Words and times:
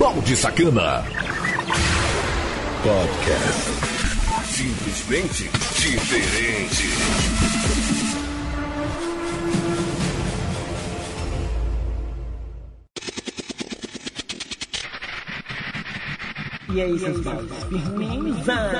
Balde 0.00 0.34
Sacana. 0.34 1.04
Podcast. 2.82 3.70
Simplesmente 4.46 5.50
diferente. 5.78 6.88
E 16.72 16.80
aí, 16.80 16.98
seus 16.98 17.20
baldes? 17.20 17.64
Firmeza! 17.64 18.70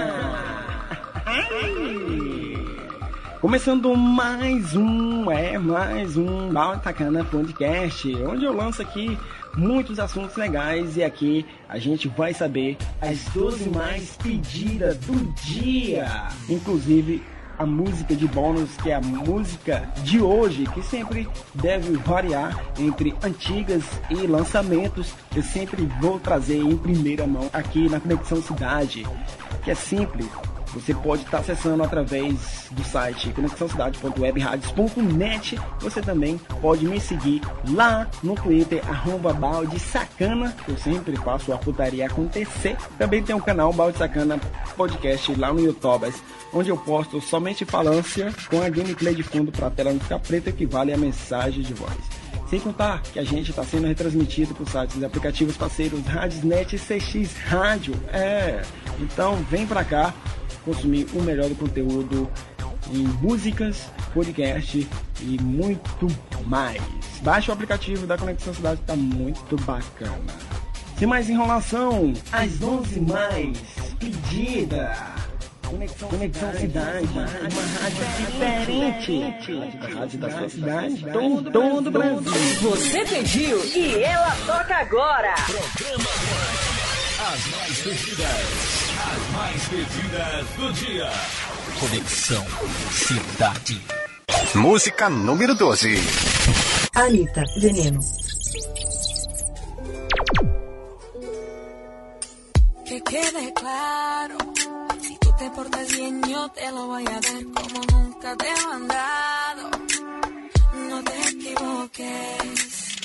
Começando 3.43 3.95
mais 3.95 4.75
um, 4.75 5.30
é, 5.30 5.59
mais 5.59 6.16
um 6.16 6.50
Balde 6.50 6.84
Sacana 6.84 7.25
Podcast, 7.25 8.16
onde 8.25 8.46
eu 8.46 8.55
lanço 8.55 8.80
aqui 8.80 9.18
muitos 9.61 10.00
assuntos 10.00 10.34
legais 10.36 10.96
e 10.96 11.04
aqui 11.04 11.45
a 11.69 11.78
gente 11.78 12.09
vai 12.09 12.32
saber 12.32 12.78
as 12.98 13.24
12 13.27 13.69
mais 13.69 14.16
pedidas 14.16 14.96
do 14.96 15.33
dia. 15.42 16.28
Inclusive 16.48 17.23
a 17.59 17.66
música 17.66 18.16
de 18.16 18.27
bônus, 18.27 18.74
que 18.78 18.91
é 18.91 18.95
a 18.95 19.00
música 19.02 19.86
de 20.02 20.19
hoje, 20.19 20.64
que 20.73 20.83
sempre 20.83 21.28
deve 21.55 21.92
variar 21.98 22.59
entre 22.78 23.14
antigas 23.23 23.84
e 24.09 24.27
lançamentos. 24.27 25.12
Eu 25.36 25.42
sempre 25.42 25.86
vou 26.00 26.19
trazer 26.19 26.56
em 26.56 26.74
primeira 26.78 27.27
mão 27.27 27.50
aqui 27.52 27.86
na 27.86 28.00
Conexão 28.00 28.41
Cidade, 28.41 29.06
que 29.62 29.70
é 29.70 29.74
simples. 29.74 30.27
Você 30.74 30.95
pode 30.95 31.23
estar 31.23 31.38
acessando 31.38 31.83
através 31.83 32.69
do 32.70 32.84
site 32.84 33.33
conexãocidade.webradios.net. 33.33 35.59
Você 35.80 36.01
também 36.01 36.38
pode 36.61 36.87
me 36.87 37.01
seguir 37.01 37.41
lá 37.70 38.09
no 38.23 38.34
Twitter, 38.34 38.83
arroba 38.88 39.33
balde 39.33 39.80
sacana. 39.80 40.55
Eu 40.69 40.77
sempre 40.77 41.16
faço 41.16 41.52
a 41.52 41.59
putaria 41.59 42.06
acontecer. 42.06 42.77
Também 42.98 43.23
tem 43.23 43.34
o 43.34 43.41
canal 43.41 43.72
Balde 43.72 43.98
Sacana 43.98 44.39
Podcast 44.77 45.34
lá 45.34 45.53
no 45.53 45.61
YouTube, 45.61 46.12
onde 46.53 46.70
eu 46.70 46.77
posto 46.77 47.20
somente 47.20 47.64
falância 47.64 48.33
com 48.48 48.62
a 48.62 48.69
gameplay 48.69 49.14
de 49.14 49.22
fundo 49.22 49.50
para 49.50 49.69
a 49.69 49.70
tela 49.70 49.92
não 49.92 50.00
ficar 50.00 50.19
preta, 50.19 50.53
que 50.53 50.66
vale 50.66 50.92
a 50.92 50.98
mensagem 50.98 51.62
de 51.62 51.75
voz. 51.75 51.97
Sem 52.48 52.59
contar 52.59 53.00
que 53.03 53.19
a 53.19 53.25
gente 53.25 53.50
está 53.50 53.62
sendo 53.62 53.87
retransmitido 53.87 54.55
por 54.55 54.69
sites 54.69 55.00
e 55.00 55.05
aplicativos 55.05 55.56
parceiros 55.56 56.05
Radiosnet 56.05 56.75
e 56.75 56.78
CX 56.78 57.37
Rádio. 57.47 57.94
É, 58.12 58.62
então 58.98 59.37
vem 59.48 59.66
pra 59.66 59.84
cá 59.84 60.12
consumir 60.64 61.06
o 61.14 61.22
melhor 61.22 61.48
do 61.48 61.55
conteúdo 61.55 62.30
em 62.92 63.05
músicas, 63.22 63.86
podcast 64.12 64.86
e 65.20 65.42
muito 65.42 66.06
mais. 66.47 66.83
Baixe 67.22 67.50
o 67.50 67.55
aplicativo 67.55 68.06
da 68.06 68.16
Conexão 68.16 68.55
Cidade, 68.55 68.81
tá 68.86 68.97
muito 68.97 69.56
bacana. 69.64 70.34
Sem 70.98 71.06
mais 71.06 71.31
enrolação, 71.31 72.12
as 72.33 72.62
11 72.62 73.00
mais 73.00 73.58
pedida. 73.98 74.94
Conexão, 75.66 76.08
Conexão 76.08 76.53
Cidade, 76.53 77.06
uma 77.06 77.25
rádio 77.25 78.05
diferente. 78.16 79.22
A 79.81 80.00
rádio 80.00 80.19
da 80.19 80.31
sua 80.31 80.48
cidade, 80.48 81.06
todo, 81.12 81.50
todo 81.53 81.86
o 81.86 81.91
Brasil. 81.91 82.61
Você 82.61 83.05
pediu 83.05 83.64
e 83.64 84.03
ela 84.03 84.36
toca 84.47 84.75
agora. 84.75 85.34
Programa 85.47 86.11
As 87.33 87.47
mais 87.47 87.81
pedidas. 87.83 88.80
As 89.12 89.30
mais 89.34 89.62
pedidas 89.69 90.47
do 90.56 90.72
dia. 90.72 91.11
Conexão 91.80 92.47
Cidade. 92.92 93.80
Música 94.55 95.11
número 95.11 95.55
12. 95.55 95.97
Anitta, 96.94 97.42
Veneno. 97.61 98.00
Que 102.86 103.00
quede 103.00 103.53
claro, 103.55 104.36
si 105.00 105.19
tú 105.19 105.33
te 105.38 105.50
portas 105.50 105.88
bien 105.92 106.22
yo 106.28 106.48
te 106.50 106.70
lo 106.70 106.86
voy 106.86 107.05
a 107.06 107.20
dar 107.27 107.44
como 107.56 107.81
nunca 107.92 108.37
te 108.37 108.47
he 108.47 108.66
mandado. 108.69 109.71
No 110.88 111.03
te 111.03 111.21
equivoques, 111.31 112.98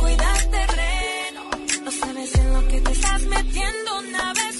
cuida 0.00 0.32
terreno, 0.50 1.42
no 1.84 1.90
sabes 1.90 2.34
en 2.34 2.52
lo 2.52 2.68
que 2.68 2.80
te 2.80 2.92
estás 2.92 3.22
metiendo 3.22 3.98
una 3.98 4.32
vez 4.34 4.55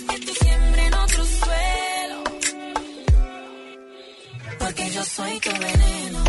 Porque 4.77 4.91
yo 4.91 5.03
soy 5.05 5.41
tu 5.41 5.51
veneno, 5.53 6.26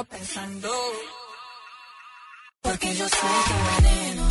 tengo 0.00 0.04
pensando. 0.04 0.68
Porque 2.62 2.94
yo 2.94 3.08
soy 3.08 3.30
tu 3.48 3.82
veneno, 3.82 4.28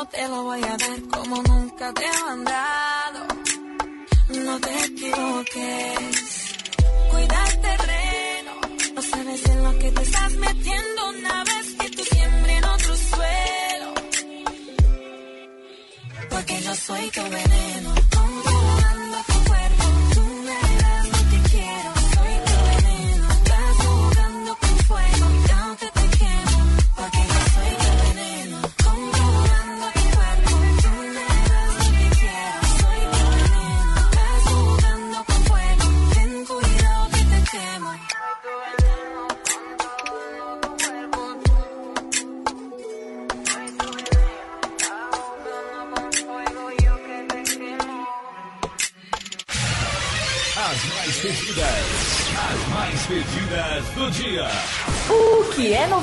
yo 0.00 0.06
te 0.06 0.28
lo 0.28 0.42
voy 0.44 0.62
a 0.62 0.76
dar 0.76 1.00
como 1.14 1.42
nunca 1.42 1.92
te 1.92 2.04
he 2.06 2.24
mandado. 2.24 3.20
No 4.46 4.60
te 4.60 4.84
equivoques, 4.84 6.54
cuida 7.10 7.38
el 7.50 7.60
terreno, 7.60 8.52
no 8.94 9.02
sabes 9.02 9.44
en 9.46 9.64
lo 9.64 9.78
que 9.78 9.90
te 9.90 10.02
estás 10.02 10.32
metiendo 10.46 11.08
una 11.16 11.44
vez 11.44 11.66
que 11.78 11.90
tú 11.90 12.02
siembres 12.04 12.56
en 12.58 12.64
otro 12.64 12.96
suelo. 13.12 13.88
Porque 16.30 16.62
yo 16.62 16.74
soy 16.74 17.10
tu 17.10 17.22
veneno, 17.22 17.94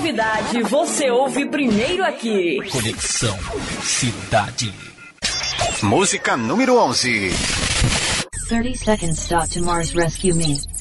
novidade 0.07 0.63
você 0.63 1.11
ouve 1.11 1.45
primeiro 1.47 2.03
aqui. 2.03 2.59
Conexão 2.71 3.37
Cidade. 3.81 4.73
Música 5.83 6.37
número 6.37 6.77
11. 6.77 7.31
30 8.47 8.77
seconds 8.77 9.27
to 9.27 9.61
Mars 9.61 9.93
rescue 9.93 10.33
me. 10.33 10.76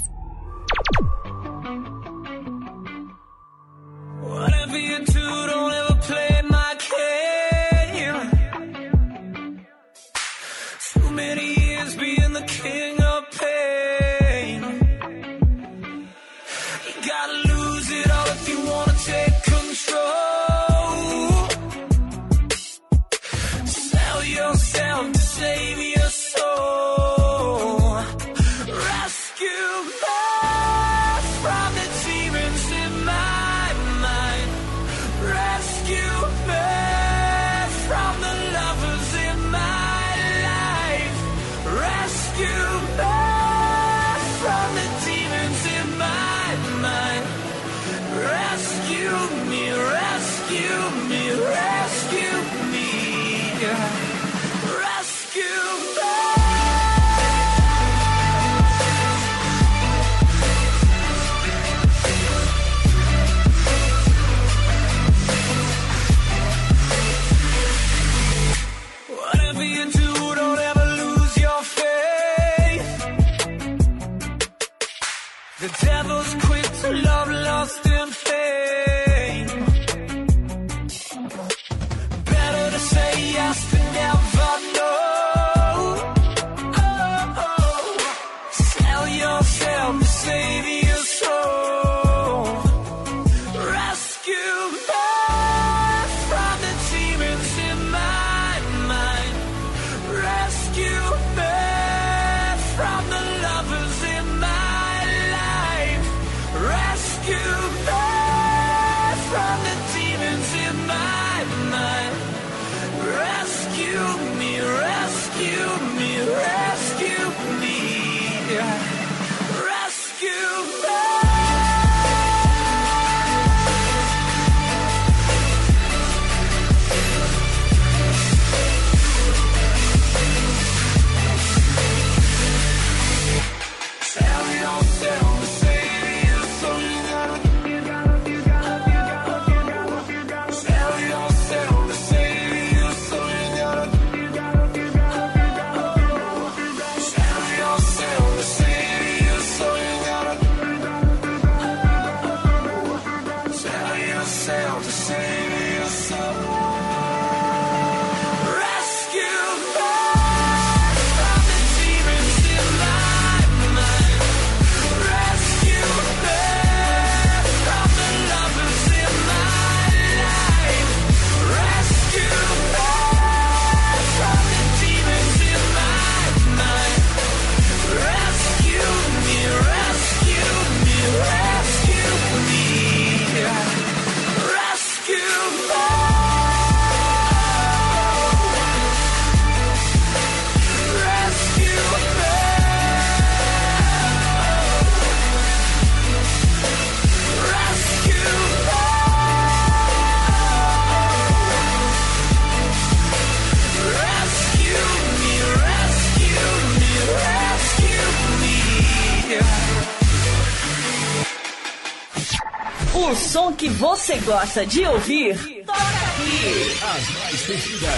Som 213.14 213.52
que 213.52 213.68
você 213.68 214.16
gosta 214.18 214.66
de 214.66 214.84
ouvir, 214.84 215.36
toca 215.64 215.78
aqui. 215.78 216.72
As 216.82 217.10
mais 217.10 217.42
pedidas, 217.42 217.92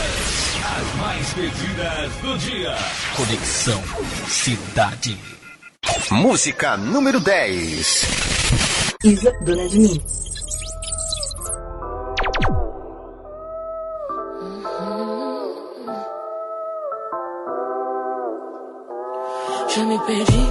as 0.65 0.95
mais 0.97 1.33
pedidas 1.33 2.13
do 2.23 2.39
dia. 2.39 2.77
Conexão 3.17 3.83
Cidade. 4.29 5.19
Música 6.11 6.77
número 6.77 7.21
10. 7.21 8.05
Isa 9.05 9.33
Dona 9.43 9.69
de 9.69 9.79
mim. 9.79 10.03
Já 19.69 19.85
me 19.85 19.99
perdi, 20.07 20.51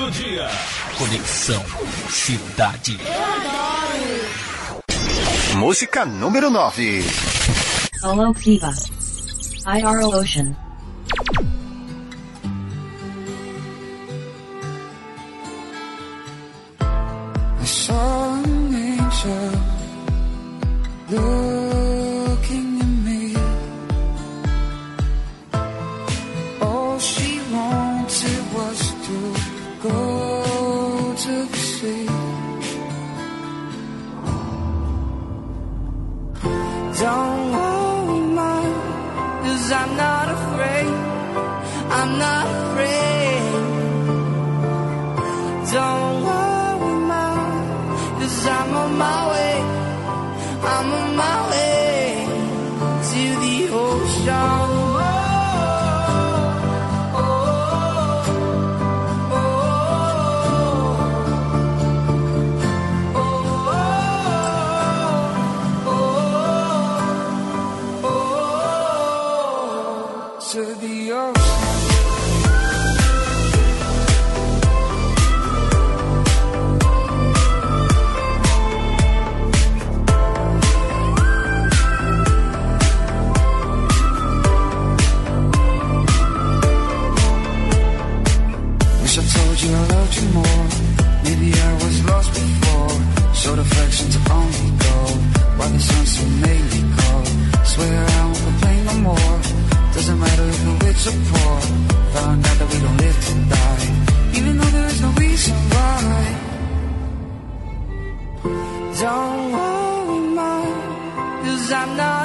Do 0.00 0.10
dia. 0.12 0.48
Conexão 0.96 1.62
Cidade. 2.08 2.98
Música 5.56 6.06
número 6.06 6.48
9. 6.48 7.02
Solo 8.00 8.32
Kiva. 8.32 8.72
IRL 9.66 10.14
Ocean. 10.16 10.69
to 70.50 70.64
the 70.64 71.12
ocean. 71.12 71.34
Wish 89.02 89.18
I 89.18 89.22
told 89.22 89.62
you 89.62 89.72
I 89.72 89.86
loved 89.86 90.16
you 90.16 90.28
more. 90.30 90.66
Maybe 91.22 91.52
I 91.54 91.72
was 91.74 92.04
lost 92.06 92.34
before. 92.34 93.34
Showed 93.34 93.58
affection 93.60 94.10
to 94.10 94.32
only 94.32 94.70
go. 94.84 94.96
Why 95.58 95.68
the 95.68 95.78
sun 95.78 96.06
so 96.06 96.26
made 96.44 96.64
me 96.72 96.82
cold. 96.98 97.66
Swear 97.66 98.04
I 98.04 98.24
won't 98.24 98.38
complain 98.38 98.84
no 98.86 98.94
more 98.94 99.39
matter 100.20 100.46
if 100.52 100.58
we're 100.66 100.78
rich 100.86 101.06
or 101.10 101.16
poor. 101.30 101.90
Found 102.14 102.46
out 102.46 102.56
that 102.58 102.68
we 102.72 102.78
don't 102.84 102.96
live 102.96 103.18
to 103.26 103.34
die 103.54 103.86
Even 104.38 104.52
though 104.58 104.72
there 104.76 104.88
is 104.92 105.00
no 105.00 105.10
reason 105.24 105.54
why. 105.72 106.00
Don't 109.00 109.52
worry, 109.54 110.20
mom 110.36 111.44
Cause 111.44 111.72
I 111.72 111.84
know 111.96 112.19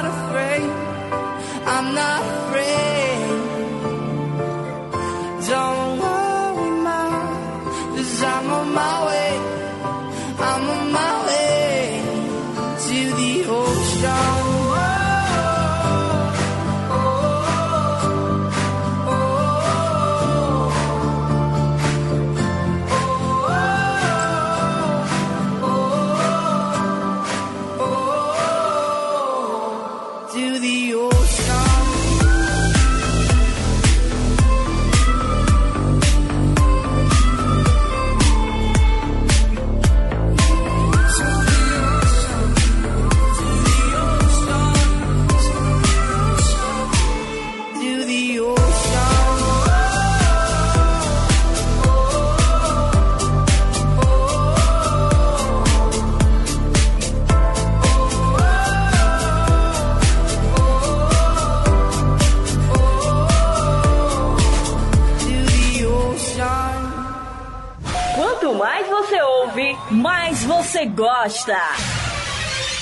gosta. 70.88 71.56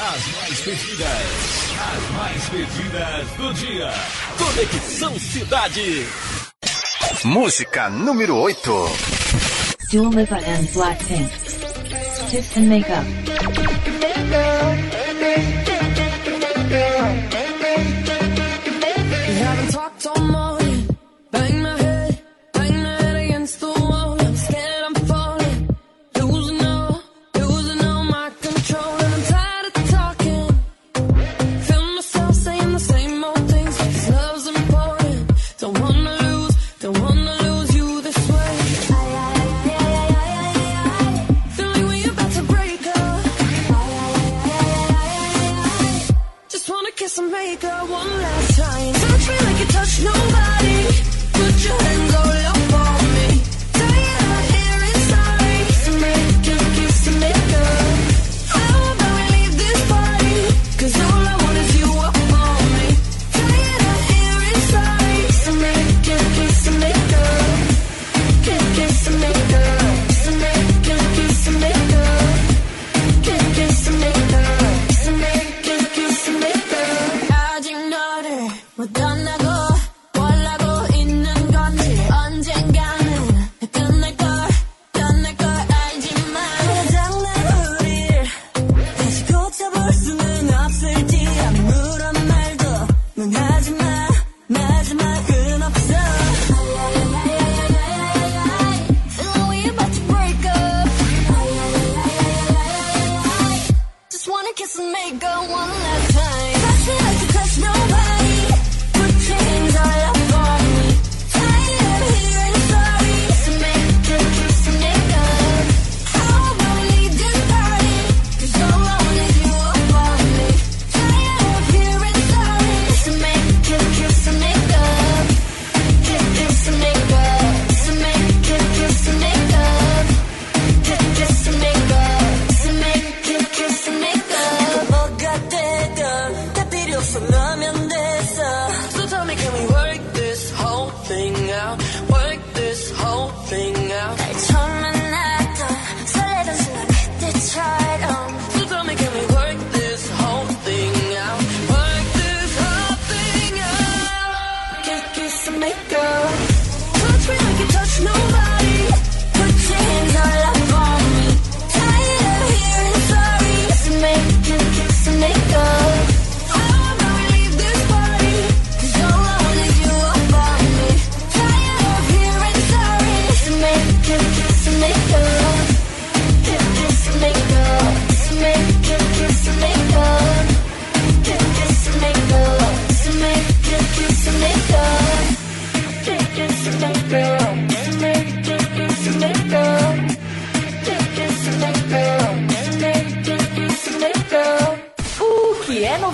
As 0.00 0.26
mais 0.34 0.61
pedidas, 0.61 1.08
as 1.80 2.11
mais 2.16 2.49
pedidas 2.49 3.28
do 3.37 3.54
dia. 3.54 3.90
Conexão 4.38 5.18
Cidade. 5.18 6.06
Música 7.25 7.88
número 7.88 8.37
8. 8.37 8.88
Do 9.92 10.11
live 10.11 10.34
on 10.34 10.64
Blackpink. 10.75 11.30
Tips 12.30 12.56
and 12.56 12.68
Makeup. 12.68 13.24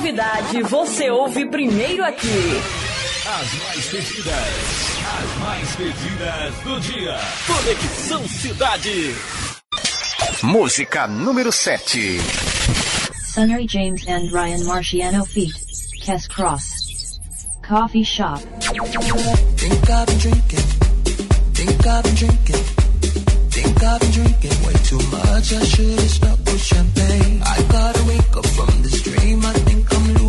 novidade 0.01 0.63
você 0.63 1.11
ouve 1.11 1.45
primeiro 1.45 2.03
aqui. 2.03 2.27
As 3.27 3.53
mais 3.63 3.87
pedidas, 3.87 4.35
as 5.21 5.39
mais 5.39 5.77
pedidas 5.77 6.55
do 6.65 6.81
dia. 6.81 7.17
Conexão 7.47 8.27
Cidade. 8.27 9.15
Música 10.43 11.07
número 11.07 11.53
7. 11.53 12.19
Sunny 13.27 13.69
James 13.69 14.07
and 14.09 14.31
Ryan 14.33 14.65
Marciano 14.65 15.27
feat. 15.27 15.53
Cass 16.03 16.27
Cross. 16.27 17.21
Coffee 17.69 18.03
Shop. 18.03 18.41
Think 19.59 19.91
I've 19.91 20.07
been 20.07 20.19
drinking. 20.19 20.67
Think 21.53 21.87
I've 21.87 22.03
been 22.05 22.15
drinking. 22.15 22.70
I've 23.83 24.01
been 24.01 24.11
drinking 24.11 24.67
way 24.67 24.75
too 24.85 24.99
much. 25.11 25.53
I 25.55 25.65
should 25.65 25.99
have 25.99 26.11
stopped 26.11 26.45
with 26.45 26.61
champagne. 26.61 27.43
I 27.43 27.63
gotta 27.73 28.05
wake 28.05 28.37
up 28.37 28.47
from 28.47 28.83
this 28.83 29.03
dream. 29.03 29.45
I 29.45 29.53
think 29.53 29.95
I'm. 29.95 30.20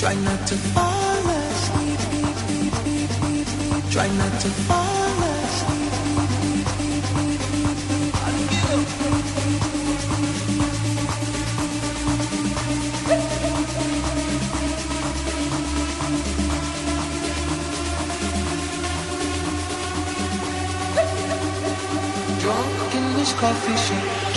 Try 0.00 0.14
not 0.14 0.46
to 0.46 0.54
fall 0.54 1.28
asleep. 1.28 2.00
Try 3.90 4.08
not 4.16 4.40
to 4.40 4.48
fall 4.48 5.22
asleep. 5.28 5.92
Drunk 22.40 22.94
in 22.94 23.04
this 23.18 23.32
coffee 23.34 23.76
shop. 23.76 24.29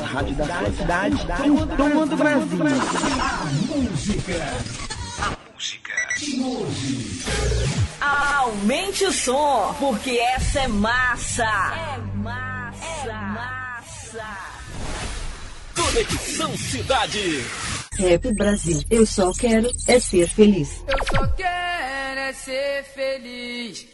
A 0.00 0.06
rádio 0.06 0.36
da 0.36 0.46
sua 0.46 0.70
cidade, 0.70 1.26
tomando 1.76 2.16
Brasil. 2.16 2.58
A 3.20 3.44
música. 3.76 4.54
Aumente 8.00 9.04
o 9.06 9.12
som, 9.12 9.74
porque 9.80 10.10
essa 10.12 10.60
é 10.60 10.68
massa. 10.68 11.42
É 11.42 11.98
massa. 12.16 13.08
É 13.08 13.12
massa. 13.12 14.38
Conexão 15.74 16.56
Cidade. 16.56 17.44
Rap 17.98 18.32
Brasil, 18.34 18.82
eu 18.88 19.04
só 19.04 19.32
quero 19.32 19.68
é 19.88 19.98
ser 19.98 20.28
feliz. 20.28 20.84
Eu 20.86 20.98
só 21.12 21.26
quero 21.28 22.20
é 22.20 22.32
ser 22.32 22.84
feliz. 22.94 23.93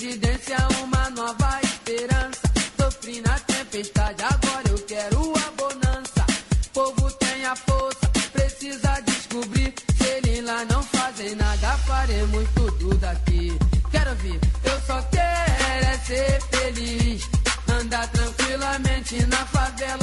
Previdência, 0.00 0.56
uma 0.82 1.10
nova 1.10 1.60
esperança. 1.62 2.40
Sofri 2.80 3.20
na 3.20 3.38
tempestade, 3.40 4.22
agora 4.22 4.68
eu 4.70 4.78
quero 4.86 5.34
a 5.36 5.50
bonança. 5.60 6.26
Povo 6.72 7.10
tem 7.18 7.44
a 7.44 7.54
força, 7.54 8.08
precisa 8.32 8.98
descobrir. 9.02 9.74
Se 9.98 10.04
ele 10.08 10.40
lá 10.40 10.64
não 10.64 10.82
fazem 10.84 11.34
nada, 11.34 11.76
faremos 11.86 12.48
tudo 12.54 12.94
daqui. 12.96 13.52
Quero 13.90 14.10
ouvir, 14.12 14.40
eu 14.64 14.80
só 14.86 15.02
quero 15.02 15.84
é 15.84 15.98
ser 15.98 16.40
feliz. 16.50 17.28
Andar 17.68 18.08
tranquilamente 18.08 19.26
na 19.26 19.44
favela 19.44 19.99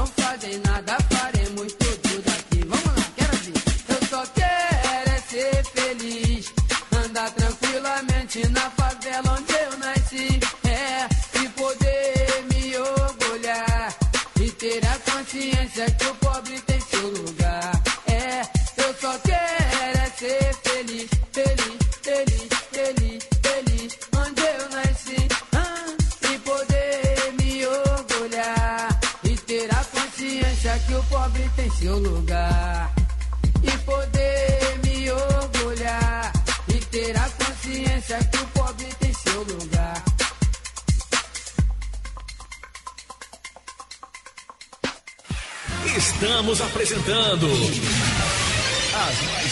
não 0.00 0.06
fazem 0.06 0.58
nada, 0.64 0.96
faremos 1.10 1.72
tudo 1.74 2.22
daqui. 2.22 2.60
Vamos 2.66 2.96
lá, 2.96 3.06
quero 3.16 3.36
ver. 3.36 3.62
Eu 3.90 4.08
só 4.08 4.24
quero 4.34 5.10
é 5.10 5.20
ser 5.28 5.64
feliz, 5.64 6.52
andar 7.04 7.30
tranquilamente 7.32 8.48
na 8.48 8.70
favela 8.70 9.36
onde 9.38 9.52
eu 9.52 9.78
nasci. 9.78 10.40
É, 10.64 11.42
e 11.42 11.48
poder 11.50 12.44
me 12.50 12.78
orgulhar 12.78 13.94
e 14.40 14.50
ter 14.52 14.80
a 14.86 15.12
consciência 15.12 15.84
que. 15.90 15.99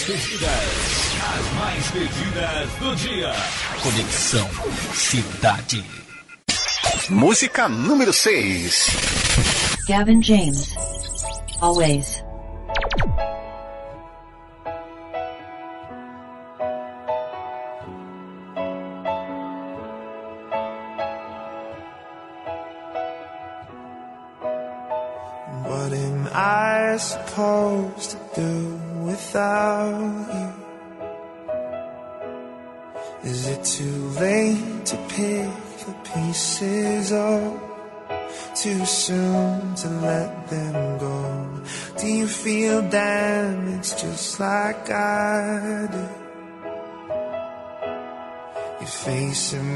pedidas. 0.08 0.50
As 1.20 1.52
mais 1.58 1.90
pedidas 1.90 2.70
do 2.80 2.96
dia. 2.96 3.30
Conexão 3.82 4.48
Cidade. 4.94 5.84
Música 7.10 7.68
número 7.68 8.10
6. 8.10 8.86
Gavin 9.86 10.22
James. 10.22 10.74
Always. 11.60 12.24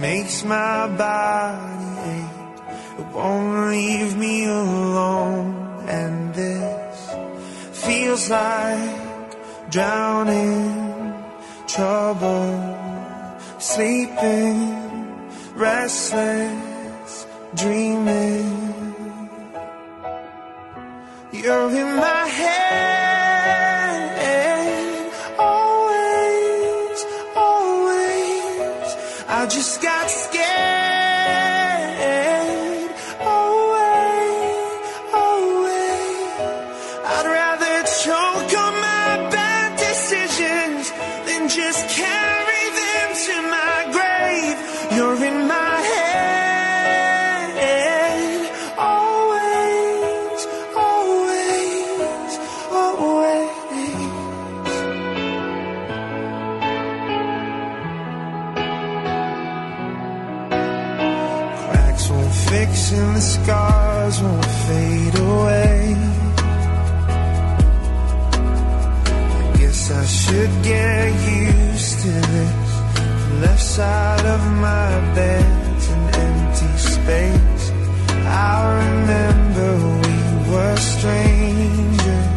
makes 0.02 0.42
my 0.42 0.88
body 0.98 1.86
ache. 2.10 2.58
It 2.98 3.06
won't 3.14 3.70
leave 3.70 4.16
me 4.16 4.46
alone. 4.46 5.86
And 5.86 6.34
this 6.34 6.96
feels 7.84 8.28
like 8.28 9.30
drowning, 9.70 11.14
trouble, 11.68 12.50
sleeping, 13.60 14.58
restless, 15.54 17.26
dreaming. 17.54 18.50
You're 21.32 21.70
in 21.82 21.90
my 21.96 22.26
head. 22.38 23.01
just 29.52 29.82
got 29.82 30.08
scared. 30.10 30.71
should 70.32 70.62
get 70.62 71.12
used 71.44 72.00
to 72.04 72.12
this. 72.32 72.70
Left 73.42 73.62
side 73.76 74.26
of 74.36 74.42
my 74.66 74.90
bed's 75.16 75.86
an 75.96 76.04
empty 76.26 76.72
space. 76.92 77.64
I 78.48 78.52
remember 78.82 79.68
we 80.02 80.16
were 80.50 80.76
strangers. 80.92 82.30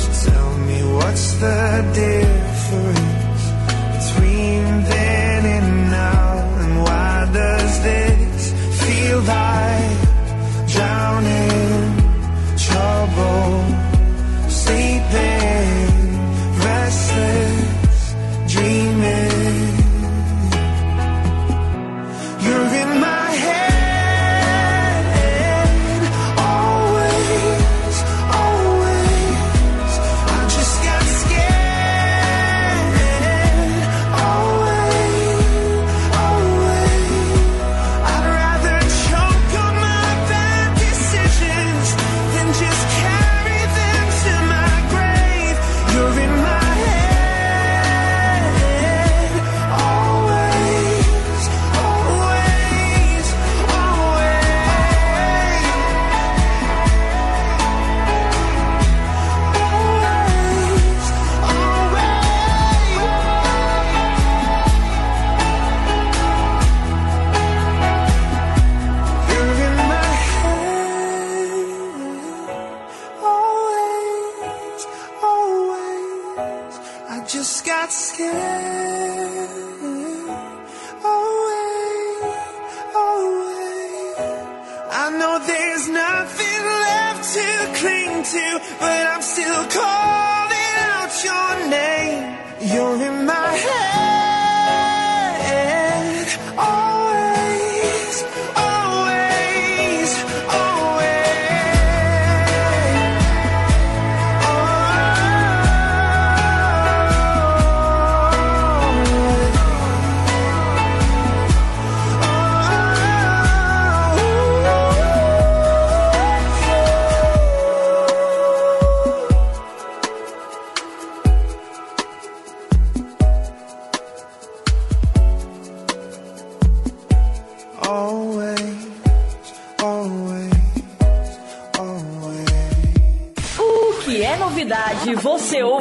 So 0.00 0.08
tell 0.30 0.50
me 0.68 0.78
what's 0.96 1.26
the 1.42 1.60
deal? 1.94 2.43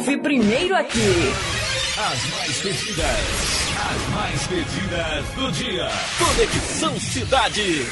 Ouve 0.03 0.17
primeiro 0.17 0.75
aqui. 0.75 0.99
As 1.97 2.29
mais 2.31 2.57
pedidas, 2.61 3.05
as 3.79 4.09
mais 4.13 4.47
pedidas 4.47 5.25
do 5.35 5.51
dia. 5.53 5.87
Conexão 6.19 6.99
Cidade. 6.99 7.87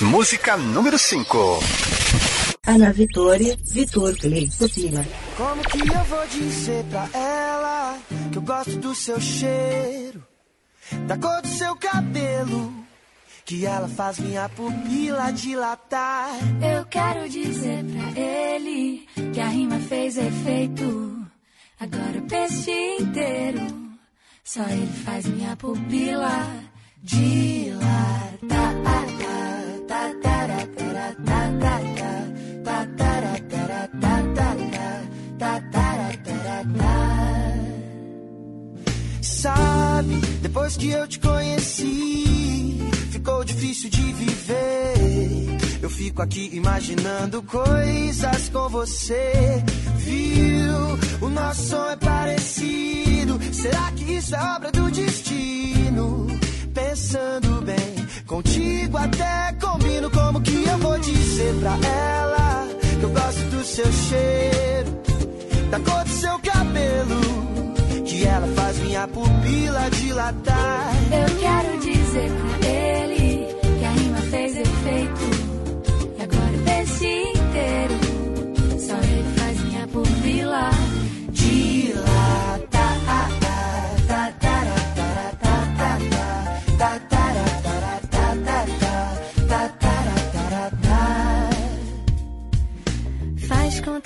Música 0.00 0.56
número 0.56 0.98
5. 0.98 1.60
Ana 2.66 2.92
Vitória, 2.92 3.56
Vitor 3.62 4.16
Clay, 4.16 4.50
Pupila. 4.58 5.04
Como 5.36 5.62
que 5.64 5.80
eu 5.80 6.04
vou 6.04 6.26
dizer 6.28 6.84
pra 6.84 7.08
ela 7.12 7.98
que 8.32 8.38
eu 8.38 8.42
gosto 8.42 8.76
do 8.78 8.94
seu 8.94 9.20
cheiro, 9.20 10.24
da 11.06 11.18
cor 11.18 11.42
do 11.42 11.48
seu 11.48 11.76
cabelo, 11.76 12.72
que 13.46 13.64
ela 13.64 13.88
faz 13.88 14.18
minha 14.18 14.48
pupila 14.48 15.32
dilatar? 15.32 16.30
Eu 16.60 16.84
quero 16.86 17.28
dizer 17.28 17.84
pra 17.84 18.20
ele 18.20 19.06
que 19.32 19.40
a 19.40 19.48
rima 19.48 19.78
fez 19.78 20.18
efeito. 20.18 21.24
Agora 21.78 22.18
o 22.18 22.22
peixe 22.22 22.96
inteiro, 23.00 23.60
só 24.42 24.62
ele 24.64 24.86
faz 25.04 25.26
minha 25.26 25.56
pupila 25.56 26.30
dilatar. 27.02 27.86
Sabe, 39.22 40.16
depois 40.42 40.76
que 40.76 40.90
eu 40.90 41.06
te 41.06 41.20
conheci, 41.20 42.80
ficou 43.26 43.42
difícil 43.42 43.90
de 43.90 44.12
viver. 44.12 44.94
Eu 45.82 45.90
fico 45.90 46.22
aqui 46.22 46.48
imaginando 46.52 47.42
coisas 47.42 48.48
com 48.50 48.68
você. 48.68 49.64
Viu? 49.96 51.26
O 51.26 51.28
nosso 51.28 51.62
som 51.70 51.90
é 51.90 51.96
parecido. 51.96 53.40
Será 53.52 53.90
que 53.96 54.04
isso 54.14 54.36
é 54.36 54.40
obra 54.54 54.70
do 54.70 54.88
destino? 54.92 56.28
Pensando 56.72 57.62
bem, 57.62 58.06
contigo 58.26 58.96
até 58.96 59.52
combino. 59.60 60.08
Como 60.08 60.40
que 60.40 60.64
eu 60.64 60.78
vou 60.78 60.96
dizer 61.00 61.52
pra 61.58 61.76
ela 61.84 62.68
que 63.00 63.02
eu 63.02 63.10
gosto 63.10 63.42
do 63.50 63.64
seu 63.64 63.92
cheiro, 63.92 65.02
da 65.68 65.80
cor 65.80 66.04
do 66.04 66.10
seu 66.10 66.38
cabelo? 66.38 67.46
que 68.04 68.24
ela 68.24 68.46
faz 68.54 68.78
minha 68.78 69.06
pupila 69.08 69.90
dilatar. 69.90 70.92
Eu 71.12 71.38
quero 71.38 71.78
dizer 71.80 72.30
pra 72.30 72.65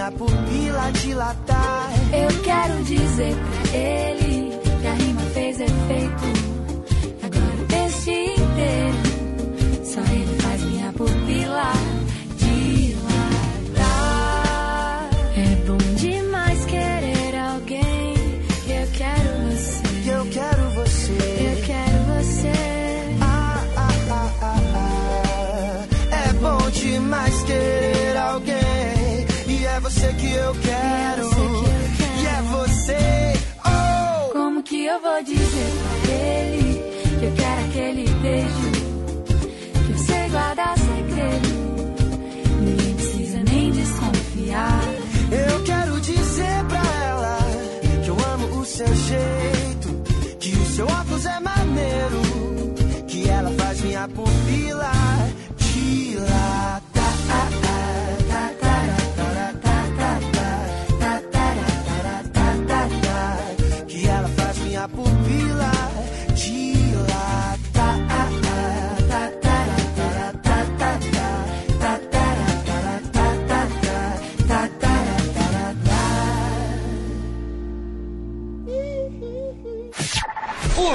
minha 0.00 0.10
pupila 0.12 0.90
dilatar? 0.92 1.90
Eu 2.12 2.42
quero 2.42 2.82
dizer 2.84 3.34
pra 3.34 3.76
ele 3.78 4.58
que 4.80 4.86
a 4.86 4.94
rima 4.94 5.20
fez 5.34 5.60
efeito. 5.60 6.24
Agora 7.22 7.62
o 7.62 7.66
peixe 7.66 8.32
inteiro, 8.32 8.89
seu 48.80 48.94
jeito, 48.94 49.88
que 50.38 50.54
o 50.54 50.66
seu 50.66 50.86
óculos 50.86 51.26
é 51.26 51.38
maneiro, 51.38 52.22
que 53.06 53.28
ela 53.28 53.50
faz 53.50 53.80
minha 53.82 54.08
pupila 54.08 54.49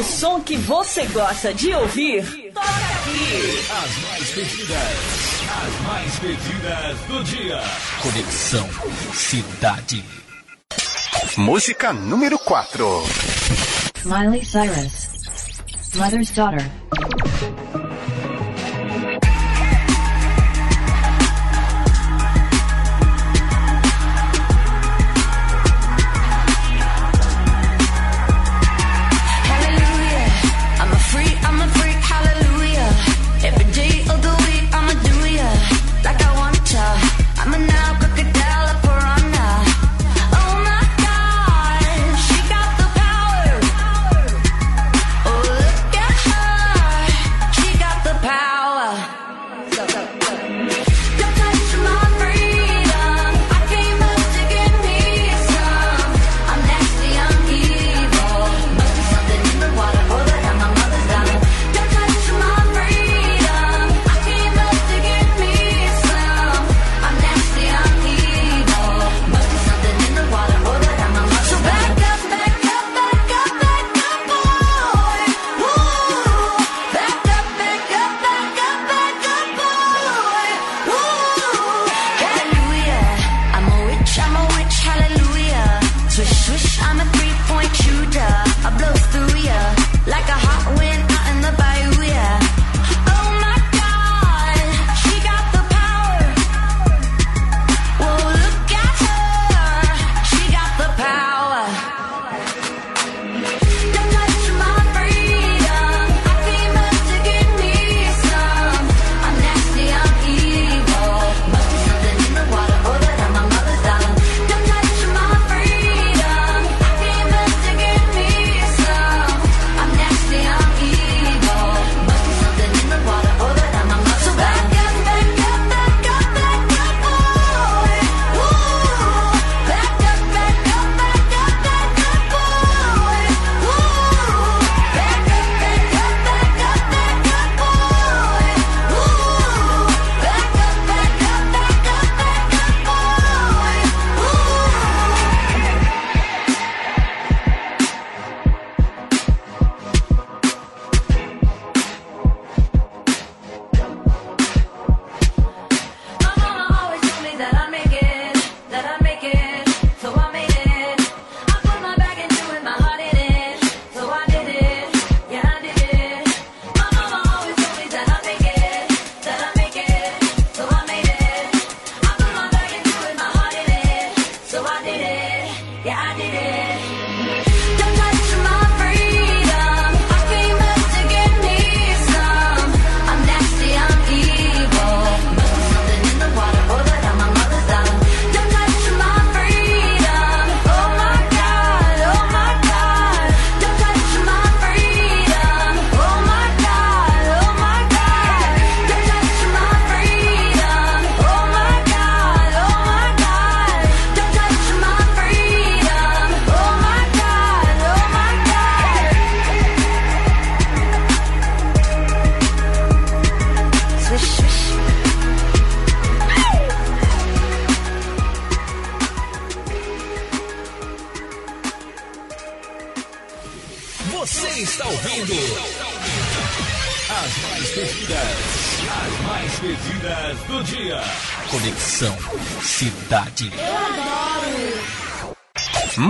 som 0.05 0.41
que 0.41 0.55
você 0.55 1.05
gosta 1.07 1.53
de 1.53 1.73
ouvir, 1.73 2.23
toca 2.53 2.67
aqui. 2.67 3.59
As 3.69 3.97
mais 4.03 4.29
pedidas, 4.29 5.41
as 5.49 5.81
mais 5.87 6.19
pedidas 6.19 6.99
do 7.07 7.23
dia. 7.23 7.59
Conexão 8.01 8.69
Cidade. 9.13 10.05
Música 11.37 11.91
número 11.91 12.37
4. 12.39 12.85
Miley 14.05 14.45
Cyrus. 14.45 15.05
Mother's 15.95 16.31
Daughter. 16.31 16.71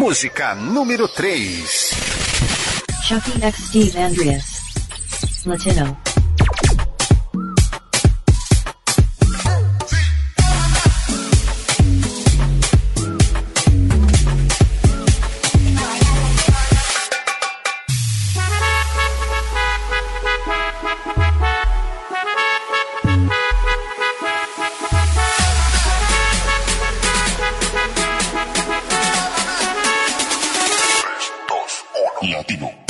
Música 0.08 0.54
número 0.54 1.08
3. 1.08 1.96
Chucky 3.08 3.44
X 3.44 3.70
Steve 3.70 4.04
Andreas. 4.04 4.46
Latino. 5.46 6.05
Latino. 32.26 32.85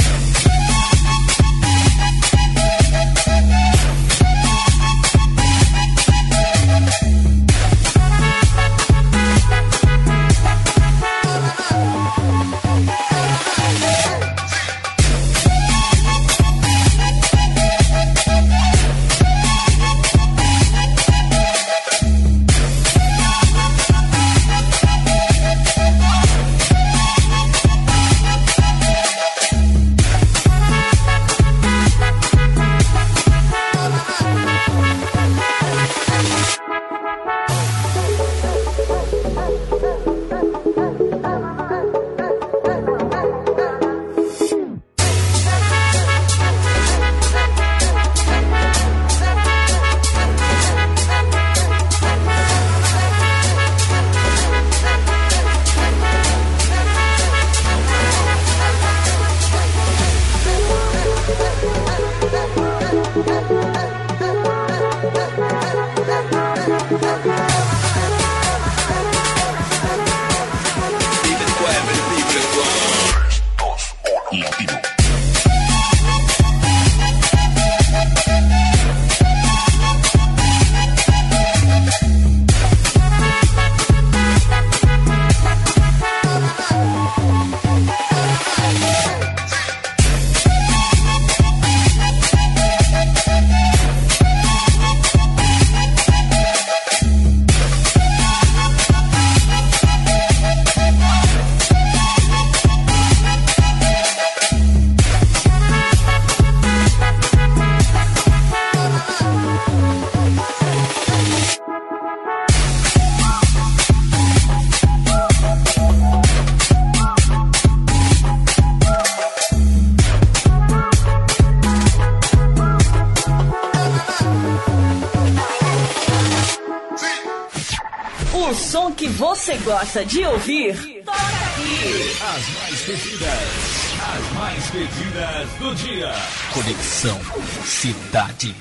Gosta 129.66 130.06
de 130.06 130.24
ouvir, 130.24 131.04
toca 131.04 131.18
aqui. 131.18 132.12
As 132.22 132.50
mais 132.54 132.82
pedidas, 132.82 133.94
as 134.00 134.34
mais 134.34 134.70
pedidas 134.70 135.50
do 135.60 135.76
dia. 135.76 136.12
Conexão 136.54 137.20
Cidade. 137.66 138.56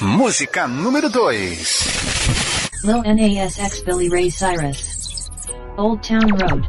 Música 0.00 0.66
número 0.66 1.08
2. 1.08 1.84
Low 2.82 3.02
NASX 3.02 3.80
Billy 3.82 4.08
Ray 4.08 4.30
Cyrus. 4.30 5.30
Old 5.76 6.06
Town 6.06 6.28
Road. 6.40 6.68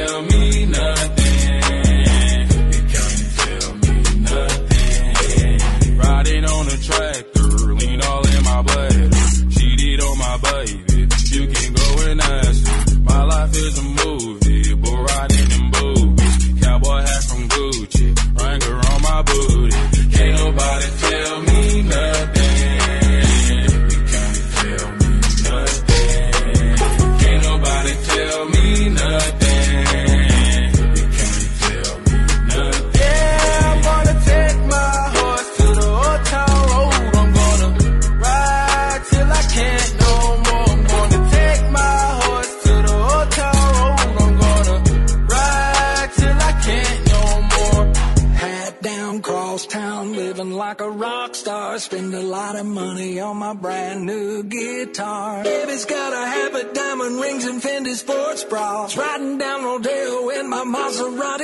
better 0.00 0.29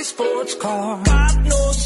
sports 0.07 0.55
car. 0.55 1.03
God 1.05 1.45
knows 1.45 1.86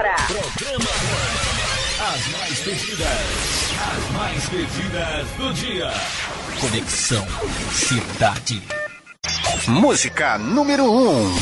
agora. 0.00 0.16
Programa 0.56 0.90
As 2.00 2.26
mais 2.32 2.60
pedidas. 2.60 3.70
As 3.92 4.10
mais 4.12 4.48
pedidas 4.48 5.28
do 5.36 5.52
dia. 5.54 5.90
Conexão 6.60 7.26
Cidade. 7.72 8.62
Música 9.68 10.38
número 10.38 10.84
1. 10.84 11.26
Um. 11.26 11.36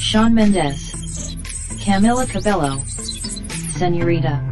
Sean 0.00 0.30
Mendes. 0.30 1.36
Camila 1.84 2.26
Cabello. 2.26 2.82
Senhorita. 3.78 4.42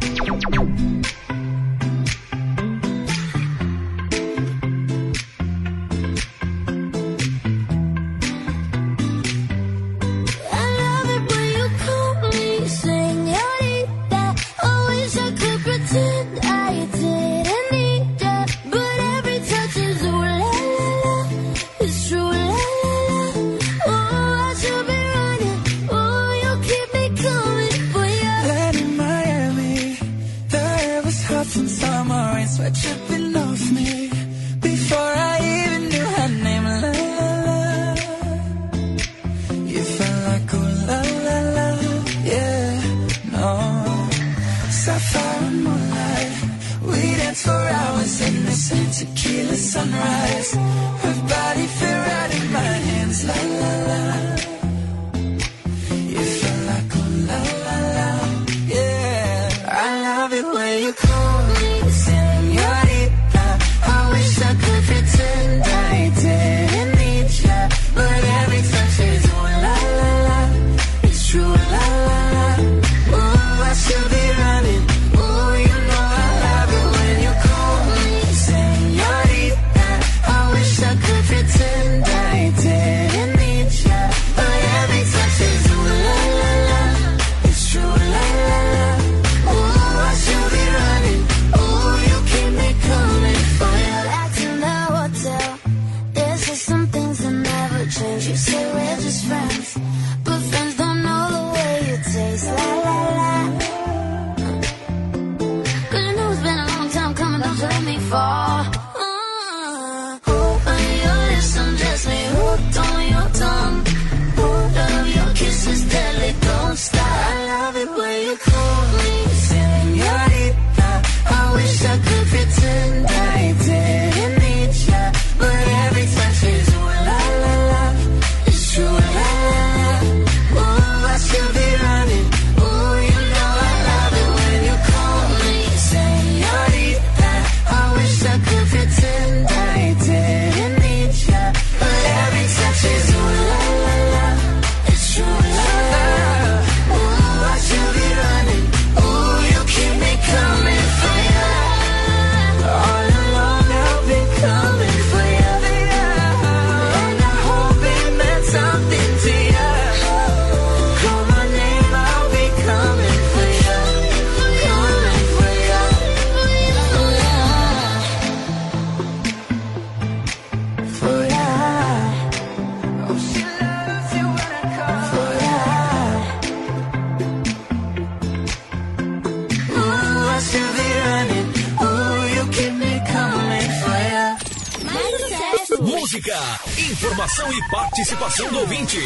música, 185.83 186.33
informação 186.77 187.51
e 187.51 187.69
participação 187.69 188.49
do 188.49 188.59
ouvinte. 188.59 188.99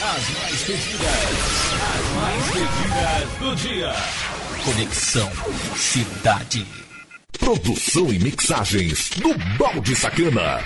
As 0.00 0.30
mais 0.38 0.62
pedidas, 0.62 1.02
as 1.96 2.14
mais 2.16 2.44
pedidas 2.52 3.38
do 3.40 3.56
dia. 3.56 3.92
Conexão 4.64 5.30
Cidade. 5.74 6.66
Produção 7.38 8.12
e 8.12 8.20
mixagens 8.20 9.10
do 9.10 9.34
Balde 9.58 9.96
Sacana. 9.96 10.60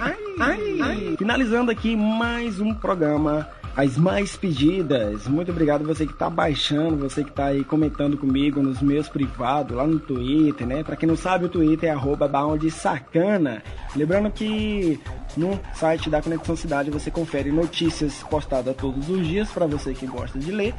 Ai, 0.00 0.16
ai, 0.40 0.78
ai. 0.80 1.14
Finalizando 1.16 1.70
aqui 1.70 1.94
mais 1.94 2.58
um 2.58 2.74
programa 2.74 3.48
as 3.76 3.98
mais 3.98 4.34
pedidas. 4.36 5.28
Muito 5.28 5.52
obrigado 5.52 5.84
você 5.84 6.06
que 6.06 6.12
está 6.14 6.30
baixando, 6.30 6.96
você 6.96 7.22
que 7.22 7.28
está 7.28 7.46
aí 7.46 7.62
comentando 7.62 8.16
comigo 8.16 8.62
nos 8.62 8.80
meus 8.80 9.06
privados, 9.06 9.76
lá 9.76 9.86
no 9.86 10.00
Twitter, 10.00 10.66
né? 10.66 10.82
Para 10.82 10.96
quem 10.96 11.06
não 11.06 11.16
sabe, 11.16 11.44
o 11.44 11.48
Twitter 11.48 11.90
é 11.90 11.92
arroba 11.92 12.30
sacana. 12.70 13.62
Lembrando 13.94 14.30
que 14.30 14.98
no 15.36 15.60
site 15.74 16.08
da 16.08 16.22
Conexão 16.22 16.56
Cidade 16.56 16.90
você 16.90 17.10
confere 17.10 17.52
notícias 17.52 18.22
postadas 18.30 18.74
todos 18.74 19.10
os 19.10 19.26
dias 19.26 19.50
para 19.50 19.66
você 19.66 19.92
que 19.92 20.06
gosta 20.06 20.38
de 20.38 20.50
ler. 20.50 20.74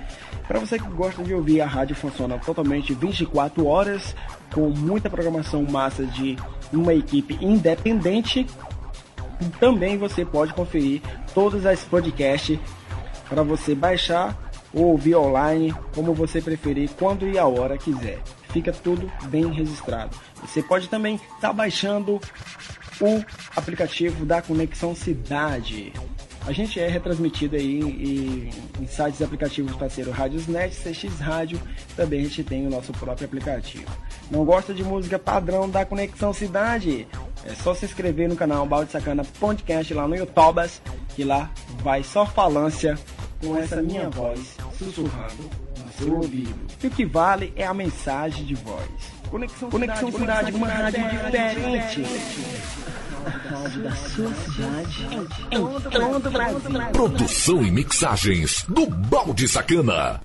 Para 0.48 0.60
você 0.60 0.80
que 0.80 0.90
gosta 0.90 1.24
de 1.24 1.36
ouvir, 1.36 1.62
a 1.62 1.68
rádio 1.68 1.96
funciona 1.96 2.40
totalmente 2.40 2.96
24 2.96 3.64
horas 3.68 4.16
com 4.52 4.70
muita 4.70 5.08
programação 5.08 5.62
massa 5.64 6.04
de 6.04 6.36
uma 6.74 6.96
equipe 6.96 7.38
independente. 7.40 8.48
Também 9.60 10.00
você 10.00 10.26
pode 10.26 10.52
conferir 10.56 11.00
todas 11.36 11.64
as 11.64 11.84
podcasts 11.84 12.58
para 13.30 13.44
você 13.44 13.76
baixar 13.76 14.36
ou 14.74 14.86
ouvir 14.86 15.16
online, 15.16 15.74
como 15.94 16.14
você 16.14 16.42
preferir, 16.42 16.90
quando 16.98 17.28
e 17.28 17.38
a 17.38 17.46
hora 17.46 17.78
quiser. 17.78 18.22
Fica 18.50 18.72
tudo 18.72 19.12
bem 19.26 19.52
registrado. 19.52 20.16
Você 20.42 20.62
pode 20.62 20.88
também 20.88 21.16
estar 21.16 21.40
tá 21.40 21.54
baixando 21.54 22.20
o 23.02 23.24
aplicativo 23.56 24.26
da 24.26 24.42
Conexão 24.42 24.96
Cidade. 24.96 25.94
A 26.48 26.54
gente 26.54 26.80
é 26.80 26.88
retransmitido 26.88 27.58
aí 27.58 27.82
em, 27.82 28.50
em 28.82 28.88
sites 28.88 29.20
e 29.20 29.24
aplicativos 29.26 29.76
parceiro 29.76 30.12
Rádiosnet, 30.12 30.74
CX 30.74 31.20
Rádio, 31.20 31.60
também 31.94 32.22
a 32.22 32.24
gente 32.24 32.42
tem 32.42 32.66
o 32.66 32.70
nosso 32.70 32.94
próprio 32.94 33.28
aplicativo. 33.28 33.86
Não 34.32 34.46
gosta 34.46 34.74
de 34.74 34.82
música 34.82 35.20
padrão 35.20 35.70
da 35.70 35.86
Conexão 35.86 36.32
Cidade? 36.32 37.06
É 37.46 37.54
só 37.54 37.76
se 37.76 37.84
inscrever 37.84 38.30
no 38.30 38.36
canal 38.38 38.66
Balde 38.66 38.94
Sacana 38.94 39.26
Podcast 39.38 39.94
lá 39.94 40.08
no 40.08 40.16
YouTube, 40.16 40.62
que 41.18 41.26
lá 41.26 41.52
vai 41.84 42.02
só 42.02 42.26
falância 42.26 42.98
com 43.42 43.58
essa 43.58 43.82
minha 43.82 44.10
voz 44.10 44.56
sussurrando 44.78 45.50
no 45.84 45.92
seu 45.92 46.16
ouvido. 46.16 46.56
E 46.82 46.88
o 46.88 46.90
que 46.90 47.06
vale 47.06 47.52
é 47.58 47.66
a 47.66 47.74
mensagem 47.74 48.46
de 48.46 48.56
voz. 48.56 48.90
Conexão, 49.30 49.70
Conexão 49.70 50.10
Cidade, 50.14 50.54
Cidade 50.54 50.56
uma 50.56 50.68
rádio 50.68 51.10
diferente. 51.10 52.02
A 53.04 53.07
da. 56.32 56.86
Produção 56.92 57.64
e 57.64 57.72
mixagens 57.72 58.64
do 58.68 58.88
Balde 58.88 59.48
Sacana. 59.48 60.22